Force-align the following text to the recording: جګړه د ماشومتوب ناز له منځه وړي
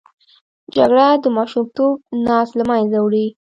جګړه 0.75 1.07
د 1.23 1.25
ماشومتوب 1.37 1.95
ناز 2.25 2.47
له 2.59 2.63
منځه 2.69 2.97
وړي 3.01 3.27